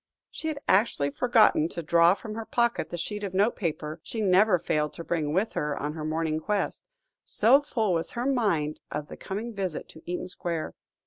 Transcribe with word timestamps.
She 0.31 0.47
had 0.47 0.59
actually 0.67 1.11
forgotten 1.11 1.67
to 1.69 1.83
draw 1.83 2.15
from 2.15 2.33
her 2.33 2.45
pocket 2.47 2.89
the 2.89 2.97
sheet 2.97 3.23
of 3.23 3.35
notepaper 3.35 3.99
she 4.01 4.19
never 4.19 4.57
failed 4.57 4.93
to 4.93 5.03
bring 5.03 5.31
with 5.31 5.53
her 5.53 5.77
on 5.77 5.93
her 5.93 6.03
morning 6.03 6.39
quest, 6.39 6.87
so 7.23 7.61
full 7.61 7.93
was 7.93 8.09
her 8.09 8.25
mind 8.25 8.79
of 8.89 9.09
the 9.09 9.15
coming 9.15 9.53
visit 9.53 9.87
to 9.89 10.01
Eaton 10.09 10.27
Square. 10.27 10.73